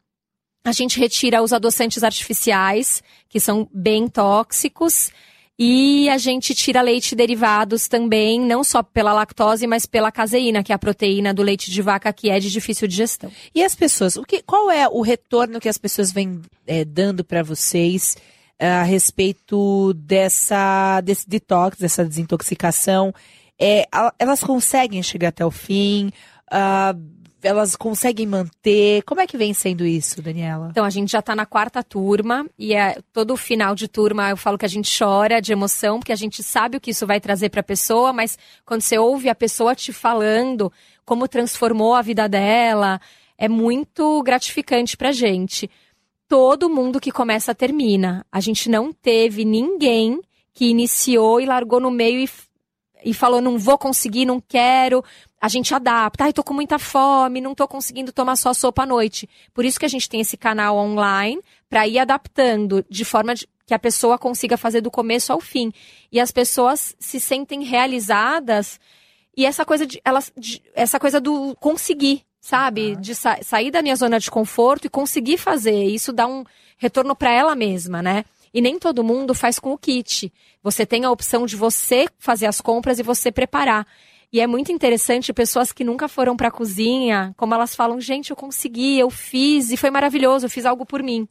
A 0.65 0.73
gente 0.73 0.99
retira 0.99 1.43
os 1.43 1.53
adoçantes 1.53 2.03
artificiais, 2.03 3.03
que 3.29 3.39
são 3.39 3.69
bem 3.73 4.09
tóxicos. 4.09 5.11
E 5.59 6.09
a 6.11 6.19
gente 6.19 6.55
tira 6.55 6.83
leite 6.83 7.17
derivados 7.17 7.89
também, 7.89 8.39
não 8.39 8.63
só 8.63 8.83
pela 8.83 9.15
lactose, 9.15 9.67
mas 9.67 9.87
pela 9.87 10.13
caseína, 10.13 10.63
que 10.63 10.71
é 10.71 10.75
a 10.75 10.79
proteína 10.79 11.33
do 11.33 11.43
leite 11.43 11.71
de 11.71 11.81
vaca 11.81 12.13
que 12.13 12.29
é 12.29 12.39
de 12.39 12.51
difícil 12.51 12.87
digestão. 12.87 13.33
E 13.55 13.65
as 13.65 13.75
pessoas, 13.75 14.17
o 14.17 14.23
que, 14.23 14.43
qual 14.43 14.71
é 14.71 14.87
o 14.87 15.01
retorno 15.01 15.59
que 15.59 15.69
as 15.69 15.79
pessoas 15.79 16.13
vêm 16.13 16.43
é, 16.67 16.85
dando 16.85 17.25
para 17.25 17.43
vocês 17.43 18.19
é, 18.59 18.69
a 18.69 18.83
respeito 18.83 19.95
dessa 19.95 21.01
desse 21.01 21.27
detox, 21.27 21.79
dessa 21.79 22.05
desintoxicação? 22.05 23.15
É, 23.59 23.87
elas 24.19 24.45
conseguem 24.45 25.03
chegar 25.03 25.29
até 25.29 25.45
o 25.45 25.51
fim? 25.51 26.13
Uh, 26.53 27.16
elas 27.47 27.77
conseguem 27.77 28.27
manter? 28.27 29.03
Como 29.03 29.21
é 29.21 29.27
que 29.27 29.37
vem 29.37 29.55
sendo 29.55 29.87
isso, 29.87 30.21
Daniela? 30.21 30.69
Então, 30.71 30.85
a 30.85 30.91
gente 30.91 31.13
já 31.13 31.21
está 31.21 31.35
na 31.35 31.47
quarta 31.47 31.83
turma 31.83 32.47
e 32.59 32.75
é, 32.75 32.99
todo 33.13 33.37
final 33.37 33.75
de 33.75 33.89
turma 33.89 34.31
eu 34.31 34.37
falo 34.37 34.59
que 34.59 34.65
a 34.65 34.69
gente 34.69 34.91
chora 34.99 35.41
de 35.41 35.53
emoção, 35.53 35.99
porque 35.99 36.13
a 36.13 36.17
gente 36.17 36.43
sabe 36.43 36.77
o 36.77 36.81
que 36.81 36.91
isso 36.91 37.07
vai 37.07 37.21
trazer 37.21 37.49
para 37.49 37.61
a 37.61 37.65
pessoa, 37.65 38.13
mas 38.13 38.39
quando 38.65 38.83
você 38.83 38.99
ouve 38.99 39.29
a 39.29 39.35
pessoa 39.35 39.75
te 39.75 39.93
falando 39.93 40.73
como 41.05 41.29
transformou 41.29 41.95
a 41.95 42.03
vida 42.03 42.29
dela, 42.29 43.01
é 43.39 43.49
muito 43.49 44.23
gratificante 44.23 44.97
para 44.97 45.13
gente. 45.13 45.71
Todo 46.29 46.69
mundo 46.69 47.01
que 47.01 47.13
começa 47.13 47.55
termina. 47.55 48.27
A 48.33 48.41
gente 48.41 48.69
não 48.69 48.93
teve 48.93 49.45
ninguém 49.45 50.21
que 50.53 50.67
iniciou 50.67 51.41
e 51.41 51.47
largou 51.47 51.79
no 51.79 51.91
meio 51.91 52.19
e 52.19 52.27
e 53.07 53.15
falou 53.15 53.41
não 53.41 53.57
vou 53.57 53.79
conseguir, 53.79 54.27
não 54.27 54.41
quero, 54.41 55.03
a 55.41 55.47
gente 55.47 55.73
adapta. 55.73 56.25
Ai, 56.25 56.33
tô 56.33 56.43
com 56.43 56.53
muita 56.53 56.77
fome, 56.77 57.41
não 57.41 57.55
tô 57.55 57.69
conseguindo 57.69 58.13
tomar 58.13 58.35
só 58.35 58.53
sopa 58.53 58.83
à 58.83 58.87
noite. 58.87 59.29
Por 59.55 59.65
isso 59.65 59.79
que 59.79 59.87
a 59.87 59.89
gente 59.89 60.09
tem 60.09 60.21
esse 60.21 60.37
canal 60.37 60.77
online 60.77 61.41
para 61.71 61.87
ir 61.87 62.01
adaptando 62.01 62.85
de 62.91 63.05
forma 63.05 63.33
de, 63.33 63.49
que 63.65 63.73
a 63.73 63.79
pessoa 63.79 64.19
consiga 64.19 64.57
fazer 64.57 64.81
do 64.81 64.91
começo 64.91 65.33
ao 65.33 65.41
fim. 65.41 65.73
E 66.11 66.19
as 66.19 66.33
pessoas 66.33 66.97
se 66.99 67.21
sentem 67.21 67.63
realizadas 67.63 68.81
e 69.37 69.47
essa 69.47 69.65
coisa 69.65 69.87
de, 69.87 70.01
elas, 70.05 70.33
de, 70.37 70.61
essa 70.75 70.99
coisa 70.99 71.21
do 71.21 71.55
conseguir, 71.61 72.25
sabe? 72.41 72.95
Uhum. 72.95 73.01
De 73.01 73.15
sa 73.15 73.39
sair 73.41 73.71
da 73.71 73.83
minha 73.83 73.95
zona 73.95 74.19
de 74.19 74.29
conforto 74.29 74.87
e 74.87 74.91
conseguir 74.91 75.39
fazer. 75.39 75.85
Isso 75.85 76.13
dá 76.13 76.27
um 76.27 76.45
retorno 76.77 77.15
para 77.15 77.31
ela 77.31 77.55
mesma, 77.55 78.03
né? 78.03 78.25
E 78.57 78.61
nem 78.63 78.79
todo 78.79 79.05
mundo 79.05 79.35
faz 79.35 79.59
com 79.59 79.71
o 79.75 79.77
kit. 79.77 80.33
Você 80.63 80.87
tem 80.87 81.05
a 81.05 81.11
opção 81.11 81.45
de 81.45 81.55
você 81.55 82.07
fazer 82.19 82.47
as 82.47 82.59
compras 82.59 82.99
e 82.99 83.03
você 83.03 83.31
preparar. 83.31 83.87
E 84.33 84.41
é 84.41 84.47
muito 84.47 84.73
interessante 84.73 85.31
pessoas 85.31 85.73
que 85.73 85.85
nunca 85.85 86.09
foram 86.09 86.35
para 86.35 86.49
a 86.49 86.51
cozinha, 86.51 87.35
como 87.37 87.53
elas 87.53 87.77
falam, 87.77 88.01
gente, 88.01 88.31
eu 88.31 88.37
consegui, 88.37 88.99
eu 88.99 89.11
fiz 89.11 89.71
e 89.71 89.77
foi 89.77 89.91
maravilhoso, 89.91 90.47
eu 90.47 90.51
fiz 90.51 90.65
algo 90.65 90.87
por 90.87 91.03
mim. 91.03 91.29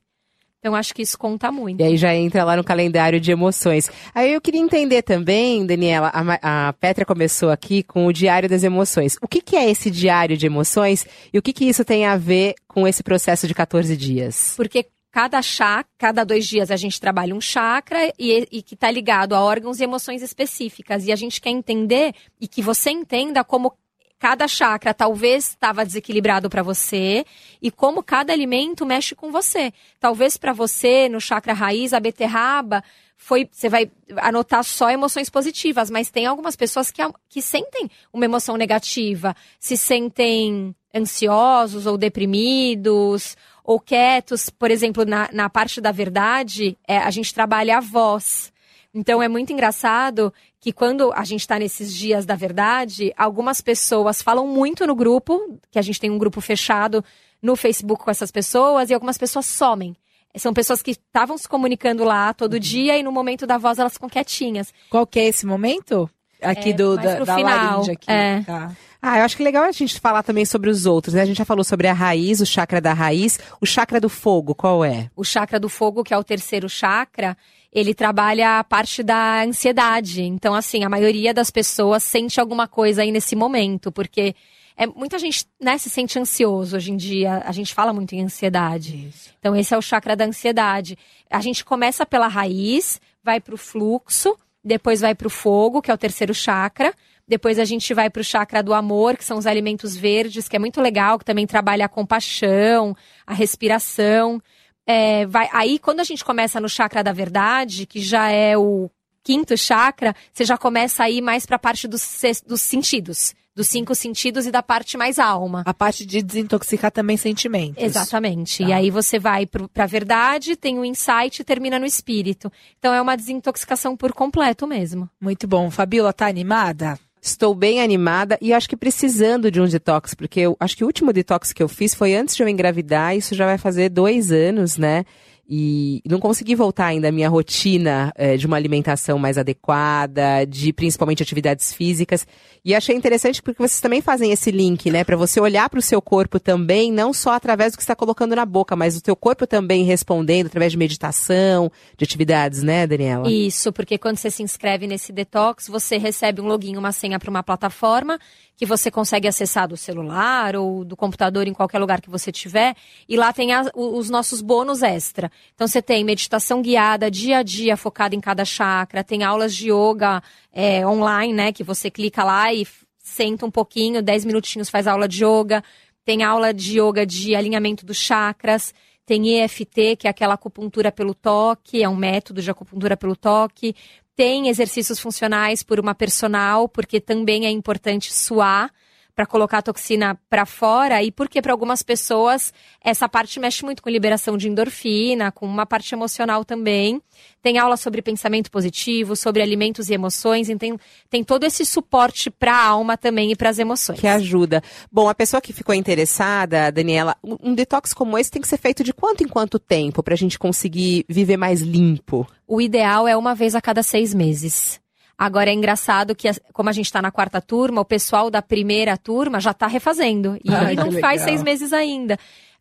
Então 0.60 0.76
acho 0.76 0.94
que 0.94 1.02
isso 1.02 1.18
conta 1.18 1.52
muito. 1.52 1.82
E 1.82 1.84
aí 1.84 1.98
já 1.98 2.14
entra 2.14 2.44
lá 2.44 2.56
no 2.56 2.64
calendário 2.64 3.20
de 3.20 3.32
emoções. 3.32 3.90
Aí 4.14 4.32
eu 4.32 4.40
queria 4.40 4.62
entender 4.62 5.02
também, 5.02 5.66
Daniela, 5.66 6.12
a, 6.14 6.68
a 6.68 6.74
Petra 6.74 7.06
começou 7.06 7.50
aqui 7.50 7.82
com 7.82 8.06
o 8.06 8.14
Diário 8.14 8.48
das 8.48 8.64
Emoções. 8.64 9.18
O 9.20 9.28
que, 9.28 9.42
que 9.42 9.56
é 9.56 9.68
esse 9.68 9.90
Diário 9.90 10.38
de 10.38 10.46
Emoções 10.46 11.08
e 11.34 11.40
o 11.40 11.42
que, 11.42 11.54
que 11.54 11.66
isso 11.66 11.84
tem 11.84 12.06
a 12.06 12.18
ver 12.18 12.54
com 12.68 12.88
esse 12.88 13.02
processo 13.02 13.48
de 13.48 13.56
14 13.56 13.98
dias? 13.98 14.54
Porque 14.56 14.86
cada 15.16 15.42
chakra, 15.42 15.88
cada 15.98 16.26
dois 16.26 16.46
dias 16.46 16.70
a 16.70 16.76
gente 16.76 17.00
trabalha 17.00 17.34
um 17.34 17.40
chakra 17.40 18.12
e, 18.20 18.46
e 18.52 18.62
que 18.62 18.74
está 18.74 18.92
ligado 18.92 19.34
a 19.34 19.42
órgãos 19.42 19.80
e 19.80 19.84
emoções 19.86 20.22
específicas. 20.22 21.06
E 21.06 21.12
a 21.14 21.16
gente 21.16 21.40
quer 21.40 21.52
entender 21.52 22.14
e 22.38 22.50
que 22.50 22.62
você 22.62 22.90
entenda 22.90 23.42
como 23.42 23.78
cada 24.20 24.46
chakra 24.46 24.94
talvez 24.94 25.52
estava 25.52 25.86
desequilibrado 25.86 26.50
para 26.50 26.62
você 26.62 27.24
e 27.62 27.72
como 27.72 28.04
cada 28.04 28.34
alimento 28.34 28.86
mexe 28.86 29.16
com 29.16 29.32
você. 29.32 29.72
Talvez 30.02 30.36
para 30.36 30.52
você, 30.52 31.08
no 31.08 31.22
chakra 31.22 31.54
raiz, 31.54 31.94
a 31.94 32.00
beterraba 32.02 32.84
foi. 33.16 33.48
Você 33.50 33.70
vai 33.70 33.90
anotar 34.18 34.66
só 34.66 34.90
emoções 34.90 35.30
positivas, 35.30 35.90
mas 35.90 36.10
tem 36.10 36.26
algumas 36.26 36.58
pessoas 36.58 36.92
que, 36.92 37.02
que 37.30 37.42
sentem 37.42 37.90
uma 38.12 38.26
emoção 38.26 38.58
negativa, 38.58 39.34
se 39.62 39.78
sentem 39.78 40.76
ansiosos 40.94 41.86
ou 41.86 41.98
deprimidos 41.98 43.38
ou 43.66 43.80
quietos, 43.80 44.50
por 44.50 44.70
exemplo, 44.70 45.04
na, 45.06 45.28
na 45.34 45.50
parte 45.50 45.82
da 45.82 45.92
verdade, 45.92 46.78
é, 46.88 46.98
a 47.00 47.10
gente 47.10 47.34
trabalha 47.34 47.78
a 47.78 47.82
voz. 47.82 48.54
Então 48.94 49.22
é 49.22 49.28
muito 49.28 49.52
engraçado 49.52 50.32
que 50.60 50.72
quando 50.72 51.12
a 51.14 51.24
gente 51.26 51.42
está 51.42 51.60
nesses 51.60 51.94
dias 51.94 52.26
da 52.26 52.36
verdade, 52.36 53.12
algumas 53.18 53.60
pessoas 53.60 54.22
falam 54.22 54.48
muito 54.48 54.86
no 54.88 54.96
grupo, 54.96 55.60
que 55.72 55.80
a 55.80 55.82
gente 55.82 56.00
tem 56.00 56.12
um 56.12 56.18
grupo 56.18 56.40
fechado 56.40 57.04
no 57.42 57.56
Facebook 57.56 58.04
com 58.04 58.12
essas 58.12 58.32
pessoas, 58.32 58.90
e 58.90 58.94
algumas 58.94 59.18
pessoas 59.18 59.46
somem. 59.48 59.96
São 60.38 60.54
pessoas 60.54 60.82
que 60.82 60.92
estavam 60.92 61.38
se 61.38 61.48
comunicando 61.48 62.04
lá 62.04 62.34
todo 62.34 62.54
uhum. 62.54 62.60
dia 62.60 62.98
e 62.98 63.04
no 63.04 63.12
momento 63.12 63.48
da 63.48 63.58
voz 63.58 63.80
elas 63.80 63.94
ficam 63.94 64.10
quietinhas. 64.10 64.74
Qual 64.90 65.08
que 65.08 65.20
é 65.20 65.28
esse 65.28 65.46
momento? 65.46 66.10
Aqui 66.46 66.70
é, 66.70 66.74
do, 66.74 66.96
da, 66.96 67.20
da 67.20 67.36
final, 67.36 67.72
laringe 67.72 67.92
aqui. 67.92 68.12
É. 68.12 68.42
Tá. 68.46 68.72
Ah, 69.02 69.20
eu 69.20 69.24
acho 69.26 69.38
que 69.38 69.44
é 69.44 69.46
legal 69.46 69.64
a 69.64 69.72
gente 69.72 70.00
falar 70.00 70.24
também 70.24 70.46
sobre 70.46 70.68
os 70.68 70.88
outros, 70.88 71.14
né? 71.14 71.22
A 71.22 71.26
gente 71.26 71.38
já 71.38 71.46
falou 71.46 71.64
sobre 71.64 71.88
a 71.88 71.94
raiz, 71.94 72.42
o 72.42 72.46
chakra 72.46 72.82
da 72.82 72.92
raiz. 72.92 73.40
O 73.62 73.66
chakra 73.66 74.02
do 74.02 74.10
fogo, 74.10 74.56
qual 74.56 74.84
é? 74.84 75.12
O 75.16 75.24
chakra 75.24 75.60
do 75.60 75.70
fogo, 75.70 76.04
que 76.04 76.12
é 76.12 76.18
o 76.18 76.24
terceiro 76.24 76.68
chakra, 76.68 77.38
ele 77.72 77.94
trabalha 77.94 78.58
a 78.58 78.64
parte 78.64 79.04
da 79.04 79.44
ansiedade. 79.44 80.24
Então, 80.24 80.56
assim, 80.56 80.84
a 80.84 80.90
maioria 80.90 81.36
das 81.36 81.52
pessoas 81.52 82.04
sente 82.04 82.40
alguma 82.40 82.68
coisa 82.68 83.04
aí 83.04 83.12
nesse 83.12 83.36
momento, 83.36 83.92
porque 83.92 84.34
é, 84.76 84.88
muita 84.88 85.20
gente 85.20 85.46
né, 85.62 85.78
se 85.78 85.90
sente 85.90 86.18
ansioso 86.18 86.76
hoje 86.76 86.92
em 86.92 86.98
dia. 86.98 87.44
A 87.46 87.52
gente 87.52 87.74
fala 87.76 87.94
muito 87.94 88.16
em 88.16 88.24
ansiedade. 88.24 89.08
Isso. 89.10 89.30
Então, 89.40 89.56
esse 89.56 89.74
é 89.74 89.78
o 89.78 89.82
chakra 89.82 90.16
da 90.16 90.26
ansiedade. 90.26 90.98
A 91.30 91.42
gente 91.42 91.64
começa 91.64 92.06
pela 92.06 92.28
raiz, 92.28 93.00
vai 93.24 93.40
para 93.40 93.54
o 93.54 93.58
fluxo, 93.58 94.36
depois 94.66 95.02
vai 95.02 95.14
para 95.14 95.28
o 95.28 95.30
fogo, 95.30 95.82
que 95.82 95.92
é 95.92 95.94
o 95.94 95.98
terceiro 95.98 96.34
chakra. 96.34 96.92
Depois 97.28 97.60
a 97.60 97.66
gente 97.66 97.94
vai 97.94 98.10
para 98.10 98.20
o 98.20 98.24
chakra 98.24 98.64
do 98.64 98.74
amor, 98.74 99.16
que 99.16 99.24
são 99.24 99.38
os 99.38 99.46
alimentos 99.46 99.96
verdes, 99.96 100.50
que 100.50 100.56
é 100.56 100.60
muito 100.60 100.82
legal, 100.82 101.20
que 101.20 101.26
também 101.26 101.46
trabalha 101.46 101.86
a 101.86 101.90
compaixão, 101.90 102.96
a 103.26 103.34
respiração. 103.34 104.42
é, 104.88 105.26
vai, 105.26 105.50
aí 105.54 105.80
quando 105.80 106.00
a 106.00 106.04
gente 106.04 106.26
começa 106.26 106.60
no 106.60 106.70
chakra 106.70 107.04
da 107.04 107.12
verdade, 107.14 107.86
que 107.86 108.00
já 108.02 108.30
é 108.30 108.58
o 108.58 108.90
quinto 109.24 109.58
chakra, 109.58 110.16
você 110.32 110.46
já 110.46 110.58
começa 110.58 111.04
a 111.04 111.10
ir 111.10 111.22
mais 111.22 111.46
para 111.46 111.56
a 111.56 111.60
parte 111.60 111.88
dos, 111.88 112.22
dos 112.46 112.62
sentidos 112.62 113.34
dos 113.56 113.68
cinco 113.68 113.96
sentidos 113.96 114.46
e 114.46 114.52
da 114.52 114.62
parte 114.62 114.98
mais 114.98 115.18
alma. 115.18 115.64
A 115.66 115.74
parte 115.74 116.06
de 116.06 116.22
desintoxicar 116.22 116.92
também 116.92 117.16
sentimentos. 117.16 117.82
Exatamente. 117.82 118.64
Tá. 118.64 118.70
E 118.70 118.74
aí 118.74 118.92
você 118.92 119.18
vai 119.18 119.46
para 119.46 119.84
a 119.84 119.88
verdade, 119.88 120.56
tem 120.56 120.78
o 120.78 120.82
um 120.82 120.86
insight 120.86 121.42
e 121.42 121.46
termina 121.46 121.80
no 121.80 121.86
espírito. 121.86 122.52
Então 122.78 122.94
é 122.94 123.02
uma 123.02 123.16
desintoxicação 123.16 123.96
por 123.96 124.12
completo 124.12 124.68
mesmo. 124.68 125.10
Muito 125.22 125.48
bom. 125.48 125.72
Fabiola, 125.72 126.12
tá 126.12 126.28
animada? 126.28 127.00
Estou 127.22 127.56
bem 127.56 127.82
animada 127.82 128.38
e 128.40 128.54
acho 128.54 128.70
que 128.70 128.78
precisando 128.78 129.50
de 129.50 129.60
um 129.60 129.66
detox, 129.66 130.14
porque 130.14 130.42
eu 130.42 130.56
acho 130.60 130.78
que 130.78 130.84
o 130.84 130.88
último 130.88 131.12
detox 131.12 131.52
que 131.52 131.64
eu 131.64 131.68
fiz 131.68 131.96
foi 131.96 132.14
antes 132.14 132.36
de 132.36 132.44
eu 132.44 132.48
engravidar, 132.48 133.16
isso 133.16 133.34
já 133.34 133.46
vai 133.46 133.58
fazer 133.58 133.90
dois 133.90 134.32
anos, 134.32 134.78
né? 134.78 135.06
E 135.48 136.02
não 136.06 136.20
consegui 136.20 136.56
voltar 136.56 136.88
ainda 136.88 137.10
à 137.10 137.12
minha 137.12 137.30
rotina 137.30 138.12
é, 138.16 138.36
de 138.36 138.48
uma 138.48 138.58
alimentação 138.58 139.20
mais 139.20 139.38
adequada, 139.38 140.44
de 140.44 140.74
principalmente 140.74 141.22
atividades 141.22 141.72
físicas. 141.72 142.26
E 142.64 142.74
achei 142.74 142.96
interessante 142.96 143.44
porque 143.44 143.62
vocês 143.62 143.80
também 143.80 144.02
fazem 144.02 144.32
esse 144.32 144.50
link, 144.50 144.90
né? 144.90 145.04
Para 145.04 145.16
você 145.16 145.40
olhar 145.40 145.70
para 145.70 145.78
o 145.78 145.84
seu 145.84 146.02
corpo 146.02 146.40
também, 146.40 146.92
não 146.92 147.14
só 147.14 147.34
através 147.34 147.74
do 147.74 147.78
que 147.78 147.84
está 147.84 147.96
colocando 147.96 148.36
na 148.36 148.44
boca, 148.44 148.76
mas 148.76 148.98
o 148.98 149.02
teu 149.02 149.16
corpo 149.16 149.46
também 149.46 149.84
respondendo 149.84 150.48
através 150.48 150.72
de 150.72 150.80
meditação, 150.80 151.72
de 151.96 152.04
atividades, 152.04 152.64
né, 152.64 152.88
Daniela? 152.88 153.30
Isso, 153.30 153.72
porque 153.72 154.00
quando 154.00 154.18
você 154.18 154.32
se 154.32 154.42
inscreve 154.42 154.88
nesse 154.88 155.14
detox, 155.14 155.68
você 155.68 155.98
recebe 155.98 156.42
um 156.42 156.48
login, 156.48 156.76
uma 156.76 156.92
senha 156.92 157.20
para 157.20 157.30
uma 157.30 157.44
plataforma 157.44 158.20
que 158.58 158.66
você 158.66 158.90
consegue 158.90 159.28
acessar 159.28 159.68
do 159.68 159.76
celular 159.76 160.56
ou 160.56 160.86
do 160.86 160.96
computador 160.96 161.48
em 161.48 161.54
qualquer 161.54 161.80
lugar 161.80 162.02
que 162.02 162.10
você 162.10 162.32
tiver. 162.32 162.76
E 163.08 163.18
lá 163.18 163.34
tem 163.34 163.54
a, 163.54 163.70
os 163.76 164.10
nossos 164.10 164.42
bônus 164.42 164.82
extra. 164.82 165.32
Então 165.54 165.68
você 165.68 165.82
tem 165.82 166.04
meditação 166.04 166.62
guiada 166.62 167.12
dia 167.12 167.40
a 167.40 167.44
dia 167.44 167.76
focada 167.76 168.16
em 168.16 168.22
cada 168.22 168.46
chakra, 168.46 169.04
tem 169.04 169.24
aulas 169.24 169.54
de 169.54 169.72
yoga 169.72 170.24
é, 170.54 170.86
online, 170.88 171.34
né? 171.34 171.52
Que 171.52 171.64
você 171.64 171.92
clica 171.92 172.24
lá 172.24 172.54
e 172.54 172.66
senta 172.98 173.46
um 173.46 173.52
pouquinho, 173.52 174.02
10 174.02 174.26
minutinhos 174.26 174.70
faz 174.70 174.88
aula 174.88 175.08
de 175.08 175.24
yoga. 175.26 175.64
Tem 176.04 176.24
aula 176.24 176.54
de 176.54 176.80
yoga 176.80 177.06
de 177.06 177.36
alinhamento 177.36 177.86
dos 177.86 177.98
chakras. 177.98 178.74
Tem 179.06 179.40
EFT, 179.40 179.98
que 179.98 180.08
é 180.08 180.10
aquela 180.10 180.34
acupuntura 180.34 180.92
pelo 180.92 181.14
toque, 181.14 181.84
é 181.84 181.88
um 181.88 181.96
método 181.96 182.42
de 182.42 182.50
acupuntura 182.50 182.98
pelo 182.98 183.16
toque. 183.16 183.76
Tem 184.16 184.48
exercícios 184.48 185.00
funcionais 185.00 185.62
por 185.62 185.80
uma 185.80 185.94
personal, 185.94 186.70
porque 186.70 187.02
também 187.02 187.46
é 187.46 187.50
importante 187.50 188.14
suar 188.14 188.72
para 189.16 189.26
colocar 189.26 189.60
a 189.60 189.62
toxina 189.62 190.20
para 190.30 190.46
fora 190.46 191.02
e 191.02 191.12
porque 191.12 191.42
para 191.42 191.54
algumas 191.54 191.82
pessoas 191.82 192.54
essa 192.84 193.08
parte 193.08 193.40
mexe 193.40 193.64
muito 193.64 193.82
com 193.82 193.90
liberação 193.90 194.38
de 194.38 194.50
endorfina, 194.50 195.32
com 195.32 195.46
uma 195.46 195.66
parte 195.66 195.96
emocional 195.96 196.44
também. 196.44 197.02
Tem 197.42 197.58
aula 197.58 197.78
sobre 197.78 198.02
pensamento 198.02 198.52
positivo, 198.52 199.16
sobre 199.16 199.42
alimentos 199.42 199.90
e 199.90 199.94
emoções, 199.94 200.50
e 200.50 200.56
tem, 200.58 200.78
tem 201.10 201.24
todo 201.24 201.46
esse 201.46 201.66
suporte 201.66 202.30
para 202.30 202.54
a 202.54 202.66
alma 202.66 202.98
também 202.98 203.32
e 203.32 203.36
para 203.36 203.50
as 203.50 203.58
emoções. 203.58 204.00
Que 204.00 204.08
ajuda. 204.08 204.62
Bom, 204.92 205.08
a 205.08 205.16
pessoa 205.16 205.40
que 205.40 205.54
ficou 205.54 205.74
interessada, 205.74 206.72
Daniela, 206.72 207.16
um 207.24 207.56
detox 207.56 207.94
como 207.94 208.18
esse 208.18 208.32
tem 208.32 208.42
que 208.42 208.48
ser 208.48 208.58
feito 208.58 208.84
de 208.84 208.92
quanto 208.94 209.24
em 209.24 209.28
quanto 209.28 209.58
tempo 209.58 210.04
para 210.04 210.14
a 210.14 210.18
gente 210.18 210.38
conseguir 210.38 211.06
viver 211.08 211.38
mais 211.38 211.62
limpo? 211.62 212.28
O 212.46 212.60
ideal 212.60 213.08
é 213.08 213.16
uma 213.16 213.34
vez 213.34 213.56
a 213.56 213.62
cada 213.62 213.82
seis 213.82 214.14
meses. 214.14 214.80
Agora 215.18 215.50
é 215.50 215.54
engraçado 215.54 216.14
que, 216.14 216.30
como 216.52 216.70
a 216.70 216.74
gente 216.74 216.88
está 216.88 217.02
na 217.02 217.12
quarta 217.12 217.40
turma, 217.40 217.82
o 217.82 217.86
pessoal 217.86 218.30
da 218.30 218.42
primeira 218.42 218.98
turma 218.98 219.40
já 219.40 219.52
está 219.52 219.66
refazendo. 219.66 220.38
E 220.44 220.54
Ai, 220.54 220.76
não 220.76 220.92
faz 220.92 221.22
seis 221.22 221.42
meses 221.42 221.72
ainda. 221.72 222.18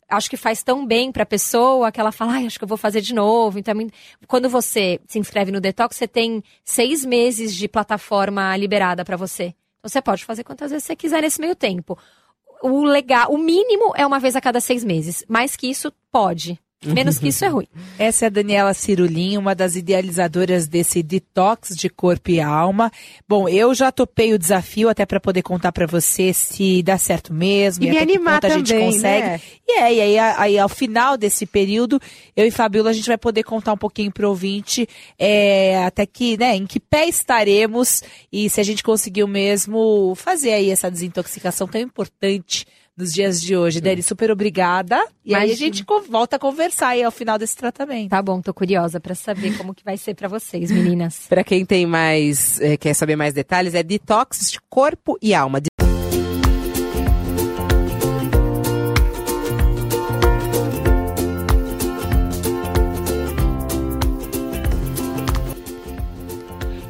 Acho 0.07 0.29
que 0.29 0.37
faz 0.37 0.63
tão 0.63 0.85
bem 0.85 1.11
para 1.11 1.23
a 1.23 1.25
pessoa 1.25 1.91
que 1.91 1.99
ela 1.99 2.11
fala, 2.11 2.33
ai, 2.33 2.45
acho 2.45 2.57
que 2.57 2.63
eu 2.63 2.67
vou 2.67 2.77
fazer 2.77 3.01
de 3.01 3.13
novo. 3.13 3.59
Então, 3.59 3.73
é 3.81 3.87
quando 4.27 4.47
você 4.49 5.01
se 5.07 5.19
inscreve 5.19 5.51
no 5.51 5.59
Detox, 5.59 5.97
você 5.97 6.07
tem 6.07 6.43
seis 6.63 7.03
meses 7.03 7.53
de 7.53 7.67
plataforma 7.67 8.55
liberada 8.55 9.03
para 9.03 9.17
você. 9.17 9.53
Então, 9.79 9.89
você 9.89 10.01
pode 10.01 10.23
fazer 10.23 10.43
quantas 10.43 10.71
vezes 10.71 10.85
você 10.85 10.95
quiser 10.95 11.21
nesse 11.21 11.41
meio 11.41 11.55
tempo. 11.55 11.97
O 12.61 12.83
legal, 12.83 13.31
o 13.33 13.37
mínimo 13.37 13.93
é 13.95 14.05
uma 14.05 14.19
vez 14.19 14.35
a 14.35 14.41
cada 14.41 14.61
seis 14.61 14.83
meses. 14.83 15.25
Mais 15.27 15.55
que 15.55 15.67
isso, 15.67 15.91
pode. 16.11 16.59
Menos 16.85 17.17
que 17.17 17.29
isso 17.29 17.43
é 17.43 17.47
ruim. 17.47 17.67
Essa 17.97 18.25
é 18.25 18.27
a 18.27 18.29
Daniela 18.29 18.73
Cirulim, 18.73 19.37
uma 19.37 19.55
das 19.55 19.75
idealizadoras 19.75 20.67
desse 20.67 21.01
detox 21.01 21.75
de 21.75 21.89
corpo 21.89 22.31
e 22.31 22.39
alma. 22.39 22.91
Bom, 23.27 23.49
eu 23.49 23.73
já 23.73 23.91
topei 23.91 24.33
o 24.33 24.39
desafio 24.39 24.89
até 24.89 25.05
para 25.05 25.19
poder 25.19 25.41
contar 25.41 25.71
para 25.71 25.87
você 25.87 26.33
se 26.33 26.83
dá 26.83 26.97
certo 26.97 27.33
mesmo 27.33 27.83
e, 27.83 27.87
e 27.87 27.91
me 27.91 27.97
animar 27.97 28.41
também, 28.41 28.55
a 28.55 28.59
gente 28.59 28.73
consegue. 28.73 29.27
Né? 29.27 29.41
E 29.67 29.71
é, 29.79 29.93
e 29.93 30.01
aí, 30.01 30.19
aí 30.19 30.59
ao 30.59 30.69
final 30.69 31.17
desse 31.17 31.45
período, 31.45 31.99
eu 32.35 32.45
e 32.45 32.51
Fabiola 32.51 32.91
a 32.91 32.93
gente 32.93 33.07
vai 33.07 33.17
poder 33.17 33.43
contar 33.43 33.73
um 33.73 33.77
pouquinho 33.77 34.11
pro 34.11 34.29
ouvinte 34.29 34.87
é, 35.17 35.83
até 35.85 36.05
que, 36.05 36.37
né, 36.37 36.55
em 36.55 36.65
que 36.65 36.79
pé 36.79 37.07
estaremos 37.07 38.03
e 38.31 38.49
se 38.49 38.61
a 38.61 38.63
gente 38.63 38.83
conseguiu 38.83 39.27
mesmo 39.27 40.13
fazer 40.15 40.53
aí 40.53 40.69
essa 40.69 40.91
desintoxicação 40.91 41.67
tão 41.67 41.81
importante 41.81 42.65
nos 42.97 43.13
dias 43.13 43.41
de 43.41 43.55
hoje. 43.55 43.81
Dani, 43.81 44.01
super 44.01 44.31
obrigada. 44.31 44.95
E 45.23 45.31
Imagina. 45.31 45.39
aí 45.39 45.51
a 45.51 45.55
gente 45.55 45.85
volta 46.09 46.37
a 46.37 46.39
conversar 46.39 46.89
aí 46.89 47.03
ao 47.03 47.11
final 47.11 47.37
desse 47.37 47.55
tratamento. 47.55 48.09
Tá 48.09 48.21
bom, 48.21 48.41
tô 48.41 48.53
curiosa 48.53 48.99
para 48.99 49.13
saber 49.13 49.57
como 49.57 49.73
que 49.73 49.83
vai 49.83 49.97
ser 49.97 50.13
para 50.13 50.27
vocês, 50.27 50.71
meninas. 50.71 51.25
para 51.29 51.43
quem 51.43 51.65
tem 51.65 51.85
mais, 51.85 52.59
é, 52.61 52.77
quer 52.77 52.93
saber 52.93 53.15
mais 53.15 53.33
detalhes, 53.33 53.75
é 53.75 53.83
detox 53.83 54.51
de 54.51 54.59
corpo 54.69 55.17
e 55.21 55.33
alma. 55.33 55.61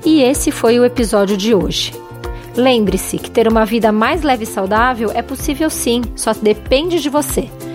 E 0.06 0.22
esse 0.22 0.52
foi 0.52 0.80
o 0.80 0.86
episódio 0.86 1.36
de 1.36 1.56
hoje. 1.56 2.05
Lembre-se 2.56 3.18
que 3.18 3.30
ter 3.30 3.48
uma 3.48 3.66
vida 3.66 3.92
mais 3.92 4.22
leve 4.22 4.44
e 4.44 4.48
saudável 4.48 5.12
é 5.14 5.22
possível 5.22 5.70
sim, 5.70 6.02
só 6.16 6.34
depende 6.34 7.02
de 7.02 7.10
você. 7.10 7.50